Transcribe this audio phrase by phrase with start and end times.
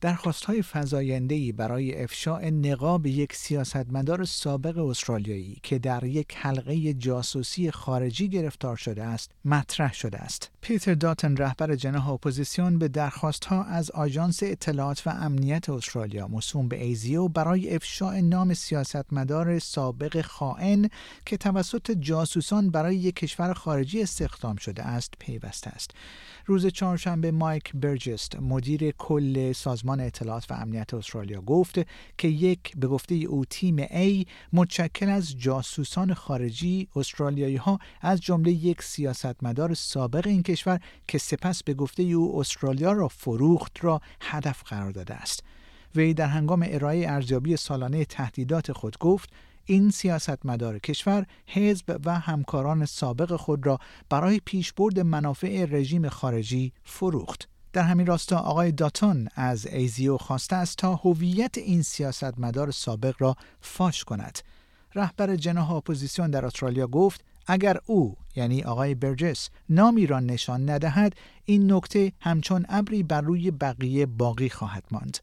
[0.00, 7.70] درخواست های فزاینده‌ای برای افشاء نقاب یک سیاستمدار سابق استرالیایی که در یک حلقه جاسوسی
[7.70, 10.50] خارجی گرفتار شده است مطرح شده است.
[10.60, 16.68] پیتر داتن رهبر جناح اپوزیسیون به درخواست ها از آژانس اطلاعات و امنیت استرالیا موسوم
[16.68, 20.88] به ایزیو برای افشاء نام سیاستمدار سابق خائن
[21.26, 25.90] که توسط جاسوسان برای یک کشور خارجی استخدام شده است پیوسته است.
[26.46, 31.78] روز چهارشنبه مایک برجست مدیر کل سازمان اطلاعات و امنیت استرالیا گفت
[32.18, 38.50] که یک به گفته او تیم A متشکل از جاسوسان خارجی استرالیایی ها از جمله
[38.50, 44.62] یک سیاستمدار سابق این کشور که سپس به گفته او استرالیا را فروخت را هدف
[44.62, 45.42] قرار داده است.
[45.94, 49.30] وی در هنگام ارائه ارزیابی سالانه تهدیدات خود گفت
[49.64, 57.48] این سیاستمدار کشور حزب و همکاران سابق خود را برای پیشبرد منافع رژیم خارجی فروخت.
[57.72, 63.36] در همین راستا آقای داتون از ایزیو خواسته است تا هویت این سیاستمدار سابق را
[63.60, 64.38] فاش کند.
[64.94, 71.16] رهبر جناح اپوزیسیون در استرالیا گفت اگر او یعنی آقای برجس نامی را نشان ندهد
[71.44, 75.18] این نکته همچون ابری بر روی بقیه باقی خواهد ماند.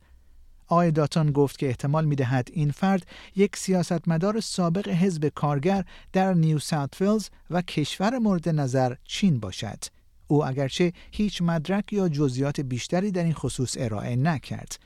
[0.67, 6.33] آقای داتون گفت که احتمال می دهد این فرد یک سیاستمدار سابق حزب کارگر در
[6.33, 9.96] نیو ساوت و کشور مورد نظر چین باشد.
[10.27, 14.79] او اگرچه هیچ مدرک یا جزئیات بیشتری در این خصوص ارائه نکرد.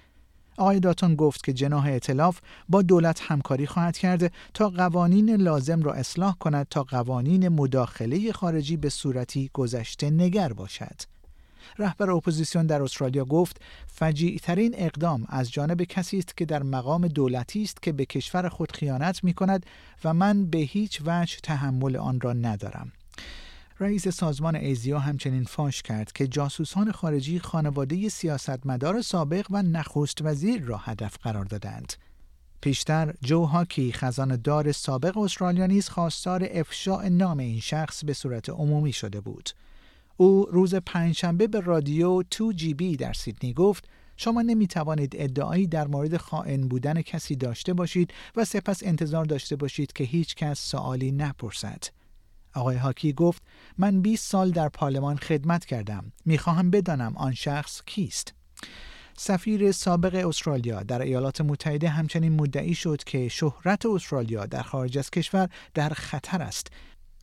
[0.57, 5.93] آقای داتون گفت که جناح ائتلاف با دولت همکاری خواهد کرد تا قوانین لازم را
[5.93, 11.01] اصلاح کند تا قوانین مداخله خارجی به صورتی گذشته نگر باشد.
[11.79, 17.07] رهبر اپوزیسیون در استرالیا گفت فجیع ترین اقدام از جانب کسی است که در مقام
[17.07, 19.65] دولتی است که به کشور خود خیانت می کند
[20.03, 22.91] و من به هیچ وجه تحمل آن را ندارم.
[23.81, 30.61] رئیس سازمان ایزیا همچنین فاش کرد که جاسوسان خارجی خانواده سیاستمدار سابق و نخست وزیر
[30.63, 31.93] را هدف قرار دادند.
[32.61, 38.49] پیشتر جو هاکی خزانه دار سابق استرالیا نیز خواستار افشاء نام این شخص به صورت
[38.49, 39.49] عمومی شده بود.
[40.17, 46.17] او روز پنجشنبه به رادیو 2GB در سیدنی گفت شما نمی توانید ادعایی در مورد
[46.17, 52.00] خائن بودن کسی داشته باشید و سپس انتظار داشته باشید که هیچ کس سوالی نپرسد.
[52.53, 53.43] آقای هاکی گفت
[53.77, 56.11] من 20 سال در پارلمان خدمت کردم.
[56.25, 58.33] می‌خواهم بدانم آن شخص کیست.
[59.17, 65.09] سفیر سابق استرالیا در ایالات متحده همچنین مدعی شد که شهرت استرالیا در خارج از
[65.09, 66.67] کشور در خطر است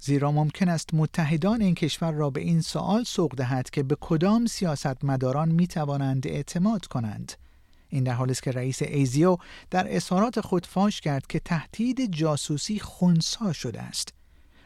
[0.01, 4.47] زیرا ممکن است متحدان این کشور را به این سوال سوق دهد که به کدام
[4.47, 7.33] سیاستمداران می توانند اعتماد کنند.
[7.89, 9.37] این در حالی است که رئیس ایزیو
[9.71, 14.18] در اظهارات خود فاش کرد که تهدید جاسوسی خونسا شده است.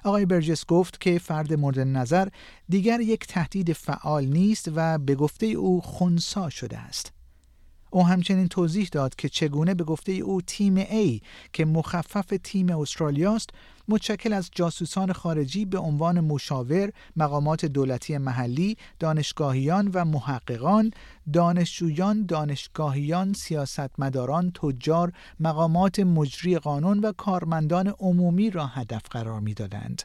[0.05, 2.29] آقای برجس گفت که فرد مورد نظر
[2.69, 7.13] دیگر یک تهدید فعال نیست و به گفته او خونسا شده است.
[7.91, 11.21] او همچنین توضیح داد که چگونه به گفته او تیم A
[11.53, 13.51] که مخفف تیم استرالیا است
[13.89, 20.91] متشکل از جاسوسان خارجی به عنوان مشاور، مقامات دولتی محلی، دانشگاهیان و محققان،
[21.33, 30.03] دانشجویان، دانشگاهیان، سیاستمداران، تجار، مقامات مجری قانون و کارمندان عمومی را هدف قرار می‌دادند.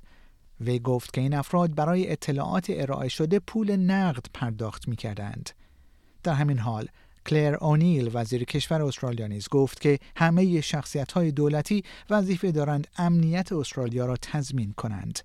[0.61, 5.49] وی گفت که این افراد برای اطلاعات ارائه شده پول نقد پرداخت می کردند.
[6.23, 6.87] در همین حال
[7.27, 13.51] کلر اونیل وزیر کشور استرالیا نیز گفت که همه شخصیت های دولتی وظیفه دارند امنیت
[13.51, 15.19] استرالیا را تضمین کنند.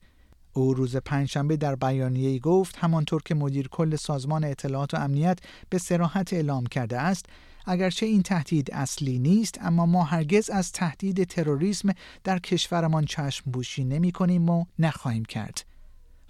[0.52, 5.38] او روز پنجشنبه در بیانیه‌ای گفت همانطور که مدیر کل سازمان اطلاعات و امنیت
[5.70, 7.26] به سراحت اعلام کرده است
[7.66, 11.88] اگرچه این تهدید اصلی نیست اما ما هرگز از تهدید تروریسم
[12.24, 15.71] در کشورمان چشم بوشی نمی کنیم و نخواهیم کرد.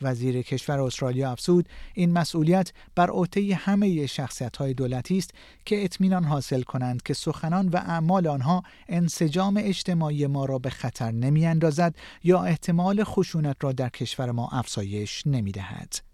[0.03, 5.31] وزیر کشور استرالیا افزود این مسئولیت بر عهده همه شخصیت های دولتی است
[5.65, 11.11] که اطمینان حاصل کنند که سخنان و اعمال آنها انسجام اجتماعی ما را به خطر
[11.11, 16.12] نمی اندازد یا احتمال خشونت را در کشور ما افزایش نمی دهد.